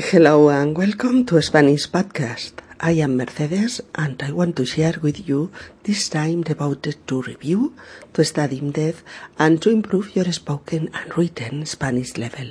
[0.00, 2.52] Hello and welcome to Spanish Podcast.
[2.78, 5.50] I am Mercedes and I want to share with you
[5.82, 7.74] this time devoted to review,
[8.12, 9.02] to study in depth
[9.40, 12.46] and to improve your spoken and written Spanish level.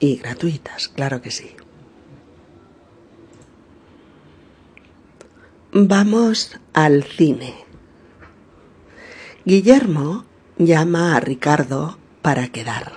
[0.00, 1.50] Y gratuitas, claro que sí.
[5.72, 7.54] Vamos al cine.
[9.44, 10.24] Guillermo
[10.56, 12.92] llama a Ricardo para quedar.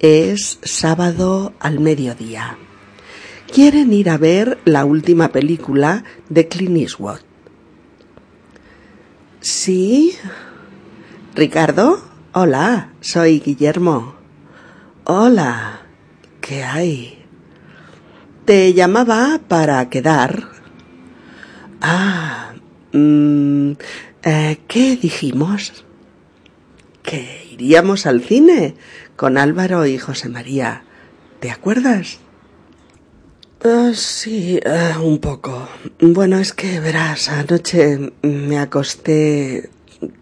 [0.00, 2.58] Es sábado al mediodía.
[3.52, 7.20] Quieren ir a ver la última película de Clint Eastwood.
[9.46, 10.18] Sí.
[11.36, 12.02] Ricardo,
[12.32, 14.16] hola, soy Guillermo.
[15.04, 15.82] Hola,
[16.40, 17.24] ¿qué hay?
[18.44, 20.48] Te llamaba para quedar.
[21.80, 22.54] Ah,
[22.92, 23.70] mm,
[24.24, 25.84] eh, ¿qué dijimos?
[27.04, 28.74] Que iríamos al cine
[29.14, 30.82] con Álvaro y José María.
[31.38, 32.18] ¿Te acuerdas?
[33.68, 35.66] Ah, sí, ah, un poco.
[36.00, 39.70] Bueno, es que verás, anoche me acosté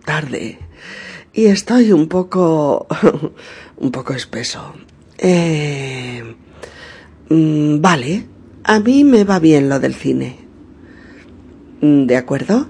[0.06, 0.58] tarde
[1.34, 2.86] y estoy un poco,
[3.76, 4.72] un poco espeso.
[5.18, 6.22] Eh,
[7.28, 8.26] mm, vale,
[8.62, 10.38] a mí me va bien lo del cine.
[11.83, 12.66] Mm, ¿De acuerdo?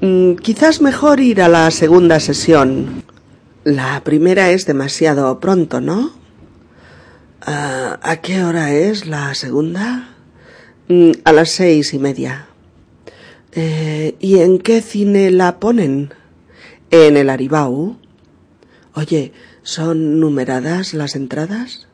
[0.00, 3.04] Mm, quizás mejor ir a la segunda sesión.
[3.62, 6.21] La primera es demasiado pronto, ¿no?
[7.44, 10.14] Ah, ¿A qué hora es la segunda?
[10.86, 12.46] Mm, a las seis y media.
[13.50, 16.14] Eh, ¿Y en qué cine la ponen?
[16.92, 17.96] En el Aribau.
[18.94, 19.32] Oye,
[19.64, 21.88] ¿son numeradas las entradas?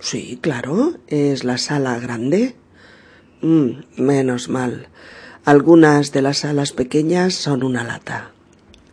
[0.00, 2.56] Sí, claro, es la sala grande.
[3.42, 4.88] Mm, menos mal.
[5.44, 8.32] Algunas de las salas pequeñas son una lata.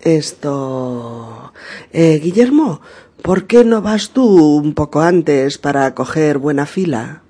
[0.02, 1.54] Esto.
[1.92, 2.82] Eh, Guillermo,
[3.22, 7.22] ¿Por qué no vas tú un poco antes para coger buena fila?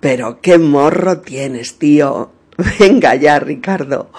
[0.00, 2.32] Pero qué morro tienes, tío.
[2.80, 4.10] Venga ya, Ricardo.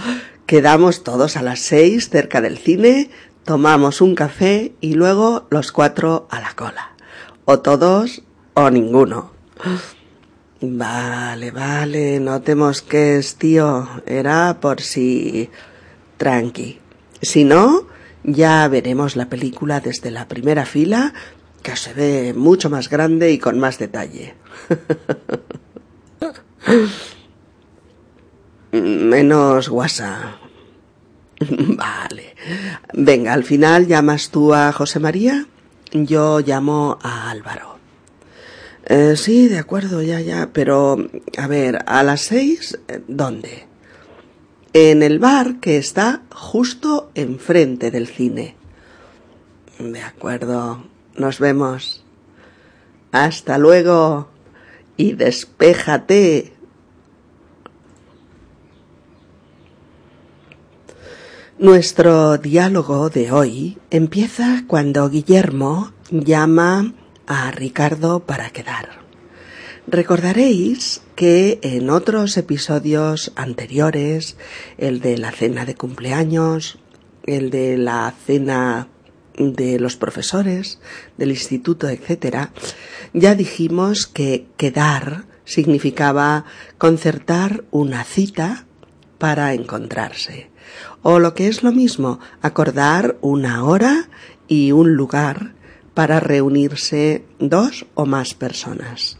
[0.45, 3.09] Quedamos todos a las seis cerca del cine,
[3.43, 6.95] tomamos un café y luego los cuatro a la cola.
[7.43, 8.23] O todos
[8.53, 9.31] o ninguno.
[10.61, 13.89] Vale, vale, no te mosques, tío.
[14.05, 15.49] Era por si...
[16.15, 16.79] Tranqui.
[17.21, 17.87] Si no,
[18.23, 21.13] ya veremos la película desde la primera fila,
[21.61, 24.35] que se ve mucho más grande y con más detalle.
[28.71, 30.37] Menos guasa.
[31.49, 32.35] vale.
[32.93, 35.45] Venga, al final llamas tú a José María,
[35.91, 37.77] yo llamo a Álvaro.
[38.85, 40.97] Eh, sí, de acuerdo, ya, ya, pero
[41.37, 43.67] a ver, a las seis, ¿dónde?
[44.73, 48.55] En el bar que está justo enfrente del cine.
[49.77, 50.83] De acuerdo,
[51.15, 52.03] nos vemos.
[53.11, 54.27] Hasta luego
[54.97, 56.53] y despéjate.
[61.59, 66.93] Nuestro diálogo de hoy empieza cuando Guillermo llama
[67.27, 68.89] a Ricardo para quedar.
[69.85, 74.37] Recordaréis que en otros episodios anteriores,
[74.77, 76.79] el de la cena de cumpleaños,
[77.25, 78.87] el de la cena
[79.37, 80.79] de los profesores,
[81.17, 82.49] del instituto, etc.,
[83.13, 86.45] ya dijimos que quedar significaba
[86.77, 88.65] concertar una cita
[89.17, 90.49] para encontrarse.
[91.01, 94.09] O lo que es lo mismo, acordar una hora
[94.47, 95.53] y un lugar
[95.93, 99.17] para reunirse dos o más personas.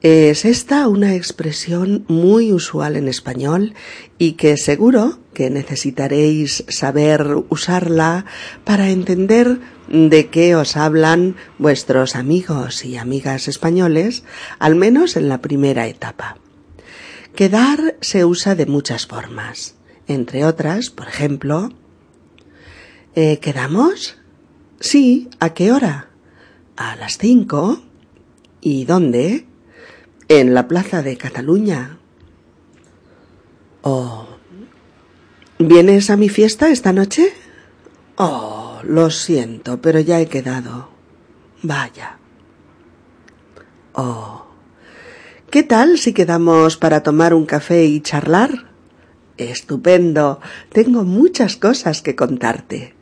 [0.00, 3.74] Es esta una expresión muy usual en español
[4.16, 8.24] y que seguro que necesitaréis saber usarla
[8.62, 9.58] para entender
[9.88, 14.22] de qué os hablan vuestros amigos y amigas españoles,
[14.60, 16.36] al menos en la primera etapa.
[17.34, 19.74] Quedar se usa de muchas formas,
[20.06, 21.70] entre otras, por ejemplo,
[23.16, 24.16] eh, ¿quedamos?
[24.78, 26.10] Sí, ¿a qué hora?
[26.76, 27.82] A las cinco.
[28.60, 29.47] ¿Y dónde?
[30.28, 31.98] En la plaza de Cataluña.
[33.80, 34.26] Oh.
[35.58, 37.32] ¿Vienes a mi fiesta esta noche?
[38.16, 40.90] Oh, lo siento, pero ya he quedado.
[41.62, 42.18] Vaya.
[43.94, 44.44] Oh.
[45.50, 48.70] ¿Qué tal si quedamos para tomar un café y charlar?
[49.38, 50.40] Estupendo.
[50.70, 52.94] Tengo muchas cosas que contarte.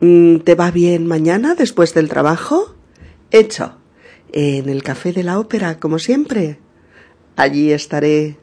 [0.00, 2.74] Mm, ¿Te va bien mañana después del trabajo?
[3.30, 3.77] Hecho.
[4.32, 6.58] En el café de la ópera, como siempre.
[7.36, 8.36] Allí estaré.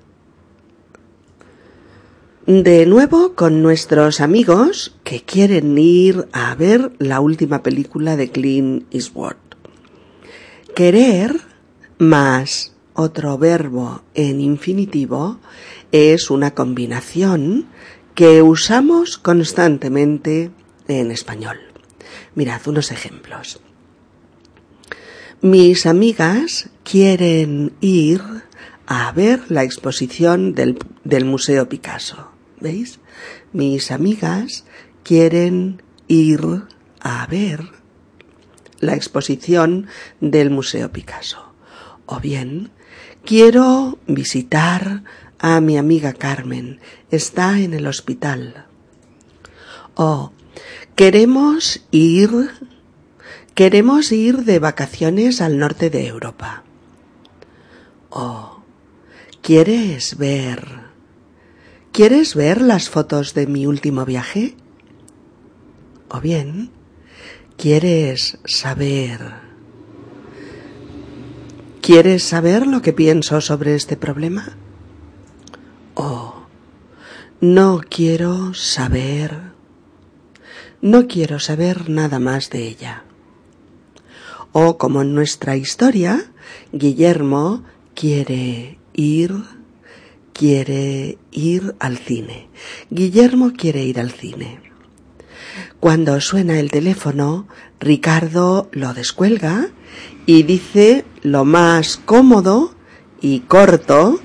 [2.48, 8.86] De nuevo con nuestros amigos que quieren ir a ver la última película de Clint
[8.94, 9.36] Eastwood.
[10.76, 11.42] Querer
[11.98, 15.40] más otro verbo en infinitivo
[15.92, 17.66] es una combinación
[18.14, 20.52] que usamos constantemente
[20.88, 21.58] en español.
[22.36, 23.60] Mirad unos ejemplos.
[25.42, 28.22] Mis amigas quieren ir
[28.88, 32.32] a ver la exposición del, del Museo Picasso.
[32.60, 33.00] ¿Veis?
[33.52, 34.66] Mis amigas
[35.04, 36.42] quieren ir
[37.00, 37.72] a ver
[38.80, 39.88] la exposición
[40.22, 41.54] del Museo Picasso.
[42.06, 42.72] O bien,
[43.24, 45.04] quiero visitar
[45.40, 46.80] a mi amiga Carmen.
[47.12, 48.66] Está en el hospital.
[49.96, 50.32] O
[50.96, 52.50] queremos ir
[53.56, 56.64] queremos ir de vacaciones al norte de Europa.
[58.10, 58.62] O
[59.42, 60.86] ¿quieres ver
[61.96, 64.58] ¿Quieres ver las fotos de mi último viaje?
[66.10, 66.70] O bien,
[67.56, 69.22] ¿quieres saber?
[71.82, 74.58] ¿Quieres saber lo que pienso sobre este problema?
[75.94, 76.34] O
[77.40, 79.54] no quiero saber.
[80.82, 83.06] No quiero saber nada más de ella.
[84.58, 86.32] O como en nuestra historia,
[86.72, 89.34] Guillermo quiere ir
[90.32, 92.48] quiere ir al cine.
[92.90, 94.62] Guillermo quiere ir al cine.
[95.82, 97.50] Cuando suena el teléfono,
[97.82, 99.72] Ricardo lo descuelga
[100.26, 102.76] y dice lo más cómodo
[103.20, 104.22] y corto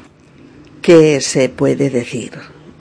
[0.81, 2.35] que se puede decir.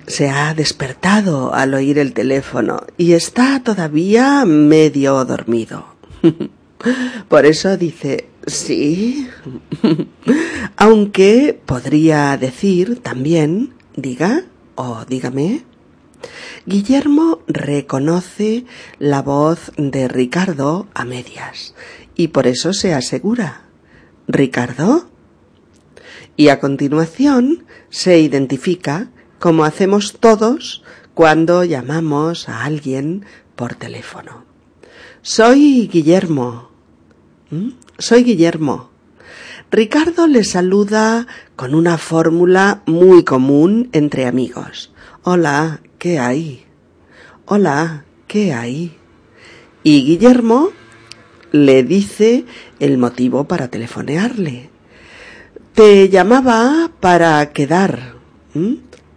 [0.06, 5.96] Se ha despertado al oír el teléfono y está todavía medio dormido.
[7.28, 9.30] Por eso dice Sí.
[10.78, 14.46] Aunque podría decir también, diga
[14.76, 15.66] o dígame.
[16.66, 18.66] Guillermo reconoce
[18.98, 21.76] la voz de Ricardo a medias
[22.16, 23.66] y por eso se asegura.
[24.28, 25.10] ¿Ricardo?
[26.36, 29.10] Y a continuación se identifica
[29.40, 30.84] como hacemos todos
[31.14, 33.26] cuando llamamos a alguien
[33.56, 34.46] por teléfono.
[35.22, 36.69] Soy Guillermo.
[37.98, 38.92] Soy Guillermo.
[39.72, 41.26] Ricardo le saluda
[41.56, 44.92] con una fórmula muy común entre amigos.
[45.24, 46.66] Hola, ¿qué hay?
[47.46, 48.96] Hola, ¿qué hay?
[49.82, 50.70] Y Guillermo
[51.52, 52.46] le dice
[52.80, 54.70] el motivo para telefonearle.
[55.74, 58.14] Te llamaba para quedar.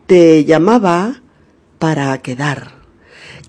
[0.07, 1.21] Te llamaba
[1.79, 2.81] para quedar.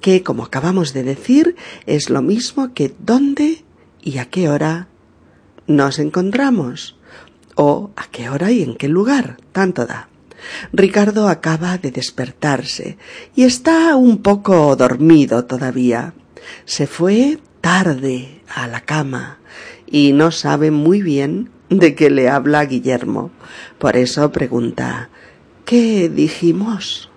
[0.02, 3.64] Que, como acabamos de decir, es lo mismo que dónde
[4.04, 4.88] y a qué hora
[5.68, 6.98] nos encontramos
[7.56, 10.10] o a qué hora y en qué lugar, tanto da.
[10.74, 12.98] Ricardo acaba de despertarse
[13.36, 16.14] y está un poco dormido todavía.
[16.66, 19.40] Se fue tarde a la cama
[19.88, 23.32] y no sabe muy bien de qué le habla Guillermo.
[23.78, 25.10] Por eso pregunta
[25.66, 27.10] ¿Qué dijimos?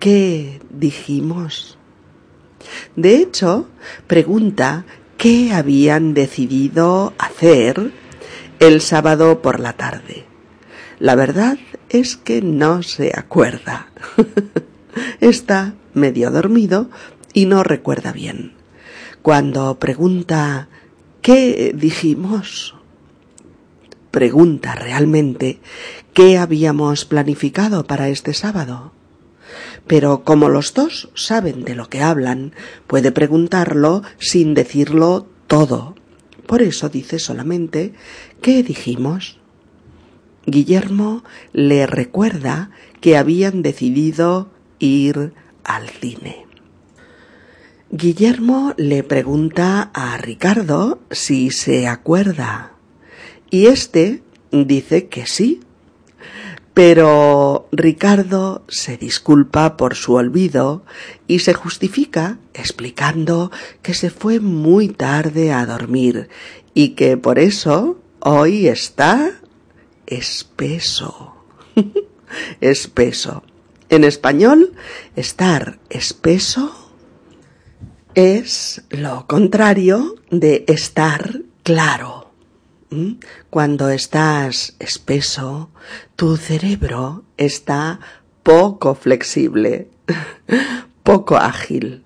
[0.00, 1.78] ¿Qué dijimos?
[2.96, 3.68] De hecho,
[4.08, 4.84] pregunta
[5.16, 7.92] qué habían decidido hacer
[8.58, 10.24] el sábado por la tarde.
[10.98, 11.58] La verdad
[11.88, 13.88] es que no se acuerda.
[15.20, 16.90] Está medio dormido
[17.32, 18.54] y no recuerda bien.
[19.22, 20.68] Cuando pregunta
[21.20, 22.74] ¿qué dijimos?
[24.10, 25.60] Pregunta realmente
[26.12, 28.92] ¿qué habíamos planificado para este sábado?
[29.86, 32.52] Pero como los dos saben de lo que hablan,
[32.86, 35.94] puede preguntarlo sin decirlo todo.
[36.46, 37.92] Por eso dice solamente
[38.40, 39.38] ¿qué dijimos?
[40.46, 45.32] Guillermo le recuerda que habían decidido ir
[45.64, 46.46] al cine.
[47.90, 52.72] Guillermo le pregunta a Ricardo si se acuerda
[53.50, 55.60] y éste dice que sí,
[56.76, 60.84] Pero Ricardo se disculpa por su olvido
[61.26, 66.28] y se justifica explicando que se fue muy tarde a dormir
[66.74, 69.40] y que por eso hoy está
[70.04, 71.34] espeso.
[72.60, 73.42] espeso.
[73.88, 74.74] En español,
[75.16, 76.92] estar espeso
[78.14, 82.25] es lo contrario de estar claro.
[82.90, 83.14] ¿Mm?
[83.50, 85.70] Cuando estás espeso,
[86.14, 88.00] tu cerebro está
[88.42, 89.88] poco flexible,
[91.02, 92.04] poco ágil.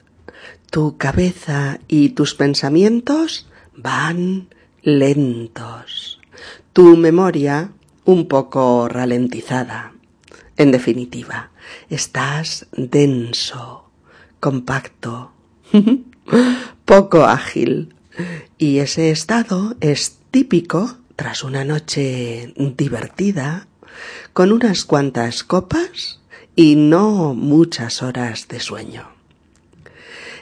[0.71, 4.49] Tu cabeza y tus pensamientos van
[4.83, 6.21] lentos.
[6.73, 7.73] Tu memoria
[8.05, 9.93] un poco ralentizada.
[10.57, 11.51] En definitiva,
[11.89, 13.91] estás denso,
[14.39, 15.33] compacto,
[16.85, 17.95] poco ágil.
[18.59, 23.67] Y ese estado es típico tras una noche divertida,
[24.33, 26.21] con unas cuantas copas
[26.57, 29.11] y no muchas horas de sueño.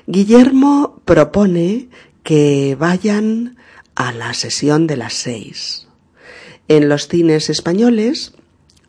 [0.06, 1.88] Guillermo propone
[2.22, 3.56] que vayan
[3.94, 5.88] a la sesión de las seis.
[6.68, 8.34] En los cines españoles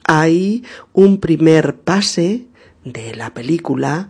[0.03, 0.63] hay
[0.93, 2.48] un primer pase
[2.91, 4.09] de la película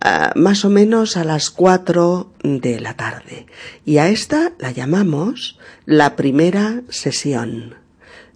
[0.00, 3.46] ah, más o menos a las cuatro de la tarde
[3.84, 7.74] y a esta la llamamos la primera sesión.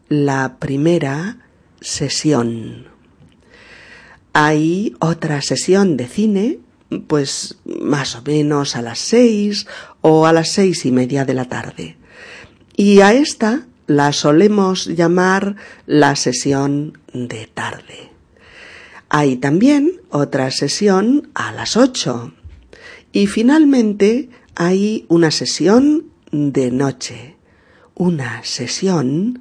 [0.08, 1.38] La primera
[1.80, 2.88] sesión.
[4.32, 6.58] Hay otra sesión de cine,
[7.06, 9.66] pues más o menos a las seis
[10.00, 11.96] o a las seis y media de la tarde.
[12.76, 18.10] Y a esta la solemos llamar la sesión de tarde.
[19.08, 22.32] Hay también otra sesión a las ocho.
[23.12, 27.36] Y finalmente hay una sesión de noche.
[27.94, 29.40] Una sesión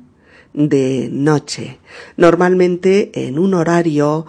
[0.54, 1.80] de noche.
[2.18, 4.28] Normalmente en un horario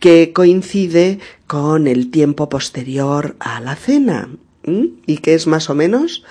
[0.00, 4.28] que coincide con el tiempo posterior a la cena
[4.66, 6.24] y que es más o menos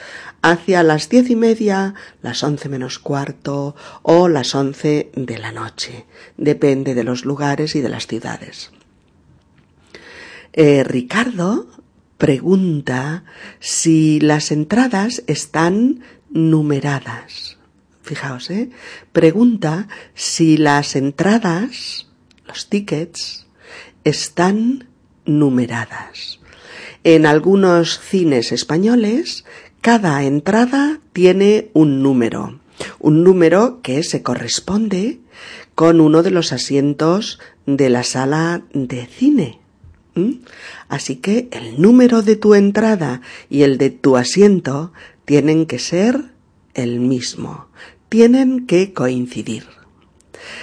[0.52, 6.06] hacia las diez y media, las once menos cuarto o las once de la noche.
[6.38, 8.72] Depende de los lugares y de las ciudades.
[10.54, 11.68] Eh, Ricardo
[12.20, 13.24] pregunta
[13.60, 17.58] si las entradas están numeradas.
[18.04, 18.70] Fijaos, ¿eh?
[19.12, 22.08] Pregunta si las entradas,
[22.46, 23.48] los tickets,
[24.04, 24.90] están
[25.26, 26.40] numeradas.
[27.04, 29.46] En algunos cines españoles
[29.86, 32.60] cada entrada tiene un número,
[32.98, 35.20] un número que se corresponde
[35.76, 39.60] con uno de los asientos de la sala de cine.
[40.90, 44.92] Así que el número de tu entrada y el de tu asiento
[45.24, 46.20] tienen que ser
[46.74, 47.68] el mismo,
[48.10, 49.68] tienen que coincidir.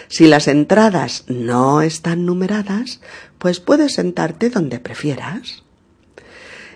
[0.08, 3.00] Si las entradas no están numeradas,
[3.38, 5.62] pues puedes sentarte donde prefieras.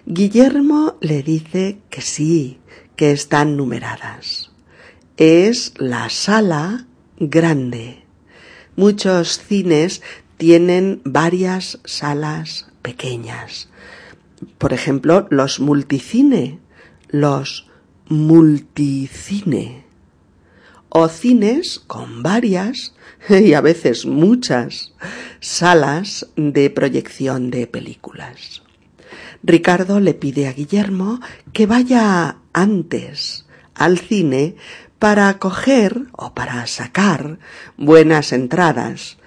[0.09, 2.61] Guillermo le dice que sí,
[2.95, 4.53] que están numeradas.
[5.17, 6.87] Es la sala
[7.19, 8.05] grande.
[8.77, 10.03] Muchos cines
[10.37, 13.69] tienen varias salas pequeñas.
[14.59, 16.61] Por ejemplo, los multicine,
[17.09, 17.67] los
[18.09, 19.87] multicine.
[20.89, 22.95] O cines con varias
[23.29, 24.95] y a veces muchas
[25.41, 28.63] salas de proyección de películas.
[29.47, 31.21] Ricardo le pide a Guillermo
[31.53, 34.57] que vaya antes al cine
[34.99, 37.39] para coger o para sacar
[37.77, 39.19] buenas entradas,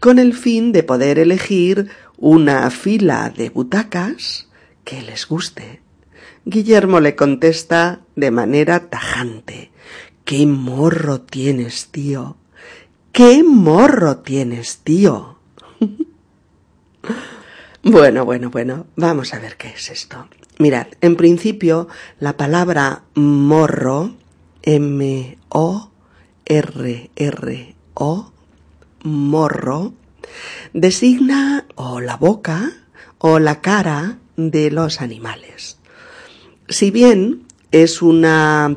[0.00, 4.48] con el fin de poder elegir una fila de butacas
[4.84, 5.82] que les guste.
[6.46, 9.70] Guillermo le contesta de manera tajante
[10.24, 12.36] ¡Qué morro tienes, tío!
[13.12, 15.38] ¡Qué morro tienes, tío!
[17.90, 20.28] Bueno, bueno, bueno, vamos a ver qué es esto.
[20.58, 21.88] Mirad, en principio
[22.20, 24.14] la palabra morro,
[24.60, 25.92] M-O-R-R-O,
[29.04, 29.94] morro,
[30.74, 32.72] designa o la boca
[33.16, 35.78] o la cara de los animales.
[36.68, 38.76] Si bien es una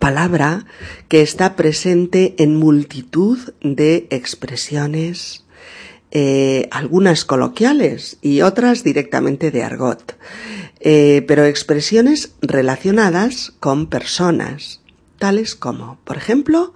[0.00, 0.66] palabra
[1.06, 5.44] que está presente en multitud de expresiones
[6.10, 10.16] eh, algunas coloquiales y otras directamente de argot,
[10.80, 14.80] eh, pero expresiones relacionadas con personas,
[15.18, 16.72] tales como, por ejemplo,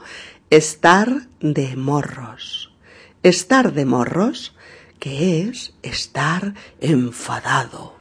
[0.51, 2.75] estar de morros.
[3.23, 4.55] Estar de morros,
[4.99, 7.97] que es estar enfadado.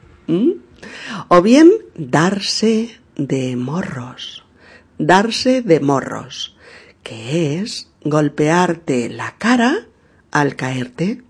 [1.28, 4.44] O bien darse de morros.
[4.98, 6.56] Darse de morros,
[7.02, 9.86] que es golpearte la cara
[10.32, 11.22] al caerte.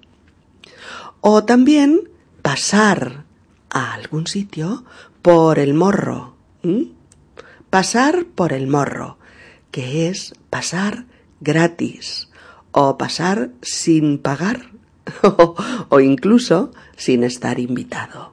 [1.21, 2.09] O también
[2.41, 3.25] pasar
[3.69, 4.85] a algún sitio
[5.21, 6.35] por el morro.
[7.69, 9.19] Pasar por el morro,
[9.71, 11.05] que es pasar
[11.41, 12.29] gratis
[12.71, 14.71] o pasar sin pagar
[15.89, 18.33] o incluso sin estar invitado.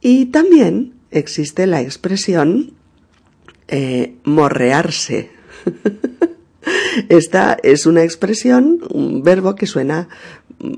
[0.00, 2.74] Y también existe la expresión
[3.68, 5.30] eh, morrearse.
[7.08, 10.08] Esta es una expresión, un verbo que suena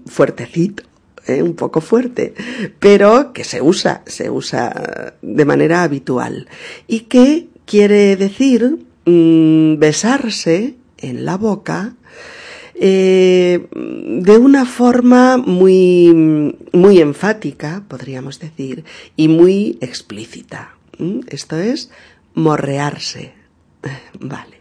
[0.07, 0.83] fuertecito,
[1.27, 2.35] eh, un poco fuerte,
[2.79, 6.49] pero que se usa, se usa de manera habitual
[6.87, 11.95] y que quiere decir mm, besarse en la boca
[12.81, 18.85] eh, de una forma muy, muy enfática, podríamos decir,
[19.17, 20.77] y muy explícita.
[21.29, 21.91] Esto es
[22.35, 23.35] morrearse.
[24.21, 24.59] Vale.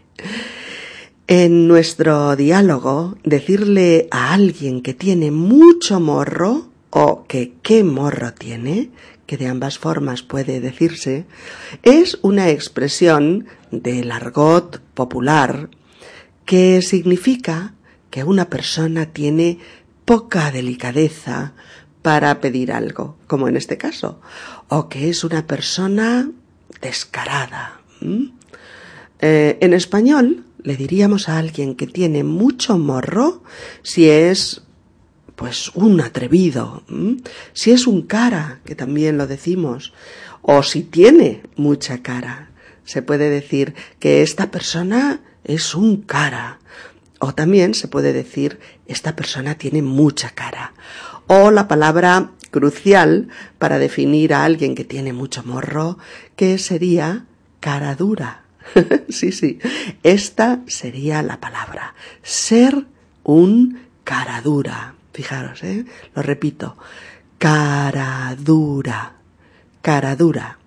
[1.30, 8.88] En nuestro diálogo, decirle a alguien que tiene mucho morro o que qué morro tiene,
[9.26, 11.26] que de ambas formas puede decirse,
[11.82, 15.68] es una expresión del argot popular
[16.46, 17.74] que significa
[18.08, 19.58] que una persona tiene
[20.06, 21.52] poca delicadeza
[22.00, 24.18] para pedir algo, como en este caso,
[24.68, 26.30] o que es una persona
[26.80, 27.82] descarada.
[29.20, 33.42] Eh, en español le diríamos a alguien que tiene mucho morro
[33.82, 34.64] si es
[35.34, 36.82] pues un atrevido,
[37.54, 39.94] si es un cara, que también lo decimos,
[40.42, 42.50] o si tiene mucha cara.
[42.84, 46.58] Se puede decir que esta persona es un cara,
[47.18, 50.74] o también se puede decir, esta persona tiene mucha cara.
[51.28, 55.96] O la palabra crucial para definir a alguien que tiene mucho morro,
[56.36, 57.24] que sería
[57.60, 58.47] cara dura.
[59.08, 59.58] sí, sí,
[60.02, 61.94] esta sería la palabra.
[62.22, 62.86] Ser
[63.24, 64.94] un cara dura.
[65.12, 65.84] Fijaros, ¿eh?
[66.14, 66.76] Lo repito.
[67.38, 69.14] Cara dura.
[69.82, 70.58] Cara dura.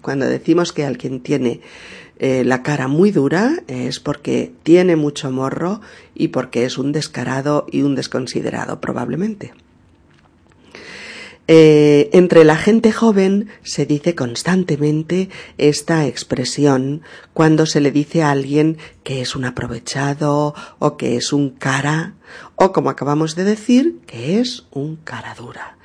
[0.00, 1.60] Cuando decimos que alguien tiene
[2.18, 5.80] eh, la cara muy dura es porque tiene mucho morro
[6.14, 9.52] y porque es un descarado y un desconsiderado probablemente.
[11.50, 17.00] Eh, entre la gente joven se dice constantemente esta expresión
[17.32, 22.12] cuando se le dice a alguien que es un aprovechado o que es un cara
[22.54, 25.78] o como acabamos de decir que es un cara dura.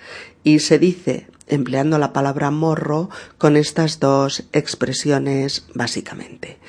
[0.43, 6.59] Y se dice empleando la palabra morro con estas dos expresiones básicamente.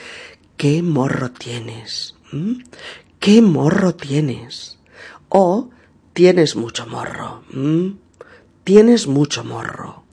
[0.57, 2.15] ¿Qué morro tienes?
[2.31, 2.61] ¿Mm?
[3.19, 4.79] ¿Qué morro tienes?
[5.29, 5.71] O
[6.13, 7.43] tienes mucho morro.
[7.51, 8.04] ¿Mm?
[8.65, 10.05] Tienes mucho morro.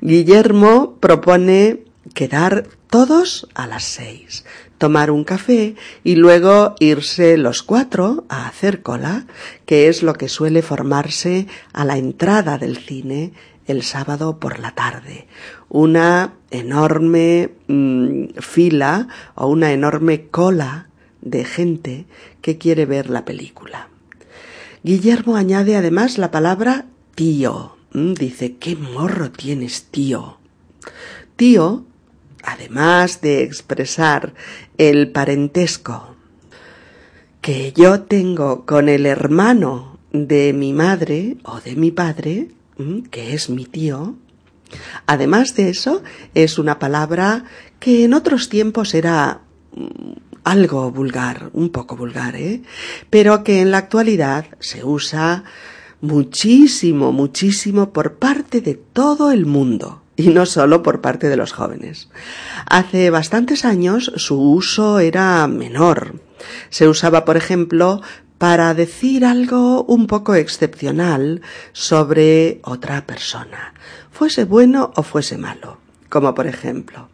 [0.00, 4.46] Guillermo propone quedar todos a las seis,
[4.78, 9.26] tomar un café y luego irse los cuatro a hacer cola,
[9.66, 13.34] que es lo que suele formarse a la entrada del cine
[13.66, 15.28] el sábado por la tarde.
[15.68, 20.88] Una enorme mm, fila o una enorme cola
[21.20, 22.06] de gente
[22.40, 23.89] que quiere ver la película.
[24.82, 27.76] Guillermo añade además la palabra tío.
[27.92, 30.38] Mm, dice, ¿qué morro tienes, tío?
[31.36, 31.84] Tío
[32.42, 34.34] además de expresar
[34.78, 36.16] el parentesco
[37.40, 42.48] que yo tengo con el hermano de mi madre o de mi padre,
[43.10, 44.16] que es mi tío,
[45.06, 46.02] además de eso,
[46.34, 47.44] es una palabra
[47.78, 49.40] que en otros tiempos era
[49.74, 52.62] mm, algo vulgar, un poco vulgar, ¿eh?
[53.10, 55.44] pero que en la actualidad se usa
[56.00, 61.52] muchísimo, muchísimo por parte de todo el mundo y no solo por parte de los
[61.52, 62.08] jóvenes.
[62.66, 66.20] Hace bastantes años su uso era menor.
[66.68, 68.02] Se usaba, por ejemplo,
[68.38, 73.74] para decir algo un poco excepcional sobre otra persona,
[74.10, 77.10] fuese bueno o fuese malo, como por ejemplo,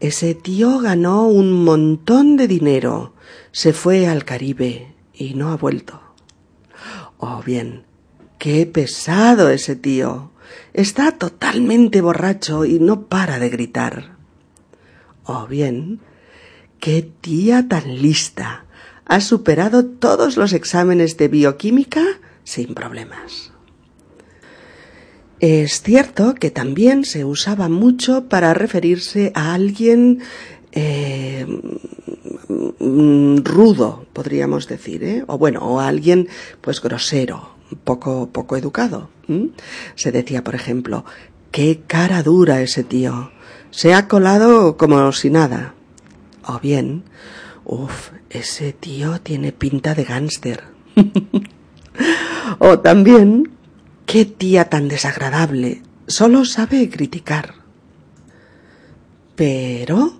[0.00, 3.14] ese tío ganó un montón de dinero,
[3.52, 6.00] se fue al Caribe y no ha vuelto.
[7.18, 7.84] O bien,
[8.38, 10.30] qué pesado ese tío,
[10.72, 14.16] Está totalmente borracho y no para de gritar.
[15.24, 16.00] O bien,
[16.80, 18.66] qué tía tan lista.
[19.06, 22.02] Ha superado todos los exámenes de bioquímica
[22.44, 23.52] sin problemas.
[25.40, 30.20] Es cierto que también se usaba mucho para referirse a alguien
[30.72, 31.46] eh,
[32.48, 35.24] rudo, podríamos decir, ¿eh?
[35.26, 36.28] o bueno, o a alguien
[36.60, 37.50] pues grosero,
[37.84, 39.10] poco, poco educado.
[39.94, 41.04] Se decía, por ejemplo,
[41.50, 43.30] qué cara dura ese tío.
[43.70, 45.74] Se ha colado como si nada.
[46.46, 47.02] O bien,
[47.68, 50.62] Uf, ese tío tiene pinta de gánster.
[52.60, 53.50] o también,
[54.06, 57.54] qué tía tan desagradable, solo sabe criticar.
[59.34, 60.14] Pero,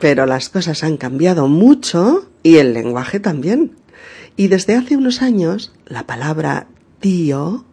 [0.00, 3.72] pero las cosas han cambiado mucho y el lenguaje también.
[4.36, 6.68] Y desde hace unos años la palabra
[7.00, 7.64] tío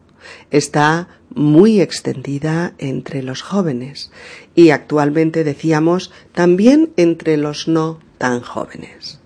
[0.52, 4.12] está muy extendida entre los jóvenes
[4.56, 9.20] y actualmente decíamos también entre los no tan jóvenes.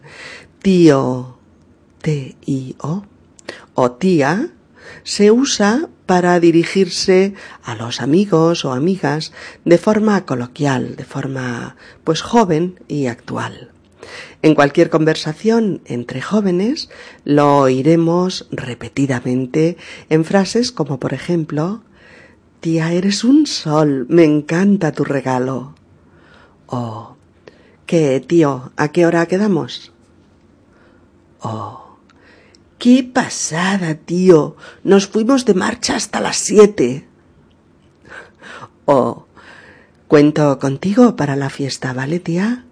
[0.61, 1.37] Tío,
[2.01, 3.05] T-I-O,
[3.73, 4.51] o tía,
[5.03, 9.33] se usa para dirigirse a los amigos o amigas
[9.65, 13.71] de forma coloquial, de forma pues joven y actual.
[14.41, 16.89] En cualquier conversación entre jóvenes
[17.23, 19.77] lo oiremos repetidamente
[20.09, 21.83] en frases como por ejemplo
[22.59, 25.73] Tía, eres un sol, me encanta tu regalo.
[26.67, 27.15] O
[27.91, 28.71] ¿Qué, tío?
[28.77, 29.91] ¿A qué hora quedamos?
[31.41, 31.80] Oh,
[32.81, 34.55] qué pasada, tío.
[34.83, 37.07] Nos fuimos de marcha hasta las siete.
[38.85, 39.27] Oh,
[40.07, 42.65] cuento contigo para la fiesta, ¿vale, tía?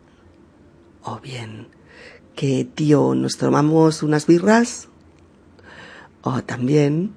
[1.03, 1.67] O bien,
[2.35, 4.87] que tío, nos tomamos unas birras.
[6.23, 7.13] O también,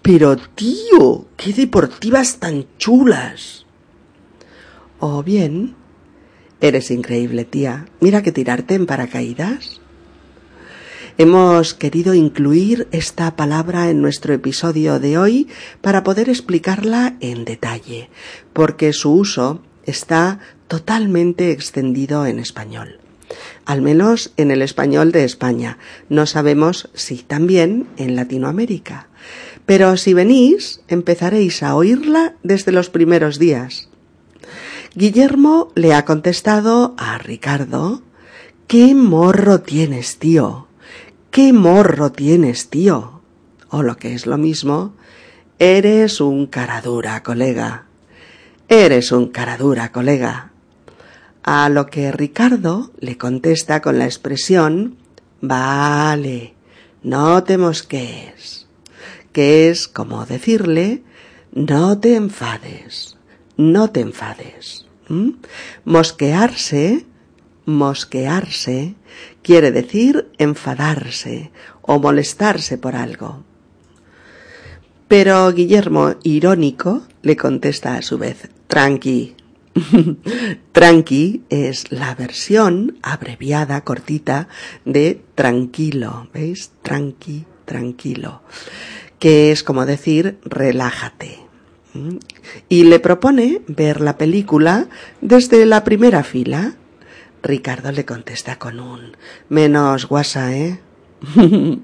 [0.00, 3.66] pero tío, qué deportivas tan chulas.
[4.98, 5.76] O bien,
[6.62, 7.84] eres increíble, tía.
[8.00, 9.82] Mira que tirarte en paracaídas.
[11.16, 15.48] Hemos querido incluir esta palabra en nuestro episodio de hoy
[15.80, 18.10] para poder explicarla en detalle,
[18.52, 22.98] porque su uso está totalmente extendido en español
[23.64, 25.78] al menos en el español de España.
[26.08, 29.08] No sabemos si también en Latinoamérica.
[29.66, 33.88] Pero si venís, empezaréis a oírla desde los primeros días.
[34.94, 38.02] Guillermo le ha contestado a Ricardo
[38.66, 40.68] ¿Qué morro tienes, tío?
[41.34, 43.20] ¿Qué morro tienes, tío?
[43.68, 44.94] O lo que es lo mismo,
[45.58, 47.86] eres un caradura, colega.
[48.68, 50.52] Eres un caradura, colega.
[51.42, 54.96] A lo que Ricardo le contesta con la expresión
[55.40, 56.54] Vale,
[57.02, 58.68] no te mosquees,
[59.32, 61.02] que es como decirle
[61.50, 63.16] no te enfades,
[63.56, 64.86] no te enfades.
[65.84, 67.06] Mosquearse,
[67.66, 68.94] mosquearse,
[69.44, 71.52] quiere decir enfadarse
[71.82, 73.44] o molestarse por algo.
[75.06, 79.36] Pero Guillermo, irónico, le contesta a su vez, tranqui,
[80.72, 84.48] Tranqui es la versión abreviada, cortita,
[84.84, 86.70] de tranquilo, ¿veis?
[86.82, 88.42] Tranqui, tranquilo,
[89.18, 91.40] que es como decir relájate.
[92.68, 94.88] Y le propone ver la película
[95.20, 96.74] desde la primera fila.
[97.44, 99.16] Ricardo le contesta con un
[99.50, 100.80] menos guasa, ¿eh?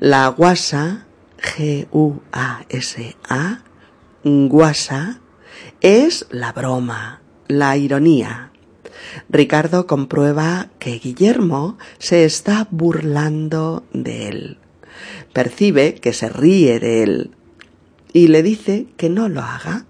[0.00, 1.06] la guasa,
[1.38, 2.02] G-U-A-S-A,
[4.24, 5.20] guasa,
[5.80, 8.50] es la broma, la ironía.
[9.28, 14.58] Ricardo comprueba que Guillermo se está burlando de él.
[15.32, 17.30] Percibe que se ríe de él
[18.12, 19.86] y le dice que no lo haga.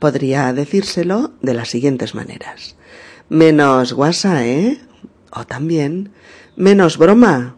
[0.00, 2.74] Podría decírselo de las siguientes maneras.
[3.32, 4.78] Menos guasa, ¿eh?
[5.30, 6.12] O también,
[6.54, 7.56] menos broma.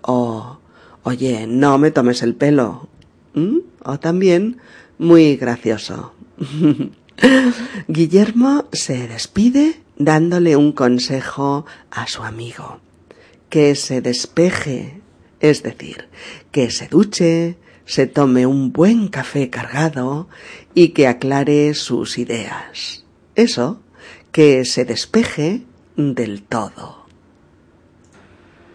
[0.00, 0.56] O,
[1.02, 2.88] oye, no me tomes el pelo.
[3.34, 3.58] ¿Mm?
[3.84, 4.56] O también,
[4.96, 6.14] muy gracioso.
[7.88, 12.80] Guillermo se despide dándole un consejo a su amigo.
[13.50, 15.02] Que se despeje,
[15.40, 16.08] es decir,
[16.52, 20.26] que se duche, se tome un buen café cargado
[20.72, 23.04] y que aclare sus ideas.
[23.34, 23.82] Eso,
[24.36, 25.62] que se despeje
[25.96, 27.06] del todo.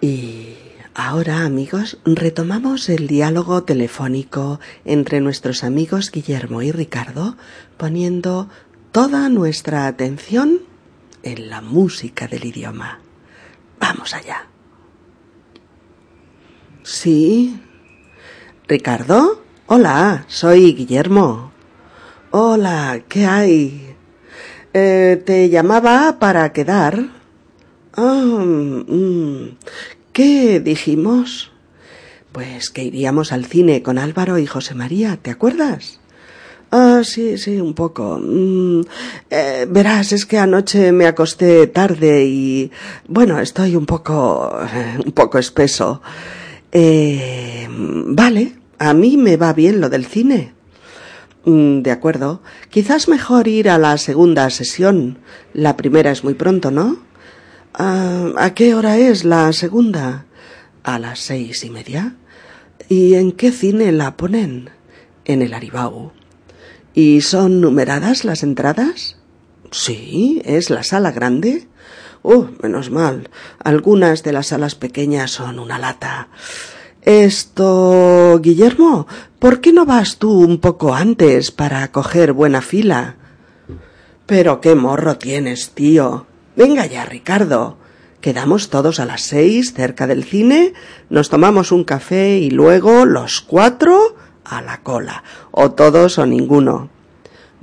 [0.01, 0.55] Y
[0.95, 7.37] Ahora, amigos, retomamos el diálogo telefónico entre nuestros amigos Guillermo y Ricardo,
[7.77, 8.49] poniendo
[8.91, 10.61] toda nuestra atención
[11.21, 12.99] en la música del idioma.
[13.79, 14.47] Vamos allá.
[16.81, 17.61] Sí.
[18.67, 21.51] Ricardo, hola, soy Guillermo.
[22.31, 23.90] Hola, ¿qué hay?
[24.73, 27.09] Eh, te llamaba para quedar.
[27.95, 29.57] Ah, mm,
[30.13, 31.51] ¿Qué dijimos?
[32.31, 35.99] Pues que iríamos al cine con Álvaro y José María, ¿te acuerdas?
[36.71, 38.17] Ah, sí, sí, un poco.
[38.21, 38.81] Mm,
[39.29, 42.71] eh, verás, es que anoche me acosté tarde y,
[43.09, 44.57] bueno, estoy un poco,
[45.05, 46.01] un poco espeso.
[46.71, 50.53] Eh, vale, a mí me va bien lo del cine.
[51.45, 52.41] Mm, de acuerdo.
[52.69, 55.17] Quizás mejor ir a la segunda sesión.
[55.53, 56.99] La primera es muy pronto, ¿no?
[57.73, 60.25] Ah, ¿A qué hora es la segunda?
[60.83, 62.15] A las seis y media.
[62.89, 64.69] ¿Y en qué cine la ponen?
[65.25, 66.11] En el Aribau.
[66.93, 69.17] ¿Y son numeradas las entradas?
[69.71, 71.67] Sí, es la sala grande.
[72.21, 73.29] Oh, menos mal.
[73.63, 76.27] Algunas de las salas pequeñas son una lata.
[77.03, 79.07] Esto, Guillermo,
[79.39, 83.15] ¿por qué no vas tú un poco antes para coger buena fila?
[84.27, 86.27] Pero qué morro tienes, tío.
[86.55, 87.77] Venga ya, Ricardo.
[88.21, 90.73] Quedamos todos a las seis cerca del cine,
[91.09, 96.89] nos tomamos un café y luego los cuatro a la cola, o todos o ninguno.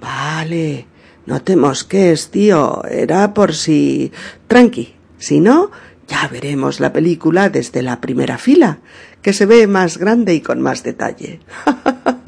[0.00, 0.86] Vale,
[1.26, 4.10] no te mosques, tío, era por si.
[4.48, 5.70] Tranqui, si no,
[6.08, 8.78] ya veremos la película desde la primera fila,
[9.22, 11.40] que se ve más grande y con más detalle.